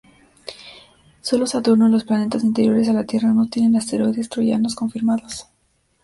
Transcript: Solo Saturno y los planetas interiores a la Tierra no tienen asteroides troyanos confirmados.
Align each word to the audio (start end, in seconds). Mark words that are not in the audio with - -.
Solo 1.21 1.45
Saturno 1.45 1.87
y 1.87 1.91
los 1.91 2.05
planetas 2.05 2.43
interiores 2.43 2.89
a 2.89 2.93
la 2.93 3.03
Tierra 3.03 3.33
no 3.33 3.45
tienen 3.49 3.75
asteroides 3.75 4.29
troyanos 4.29 4.73
confirmados. 4.73 5.45